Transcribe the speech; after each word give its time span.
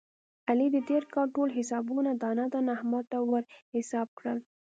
علي 0.49 0.67
د 0.75 0.77
تېر 0.89 1.03
کال 1.13 1.27
ټول 1.35 1.49
حسابونه 1.57 2.11
دانه 2.21 2.45
دانه 2.53 2.71
احمد 2.77 3.05
ته 3.11 3.17
ور 3.29 3.43
حساب 3.75 4.07
کړل. 4.17 4.37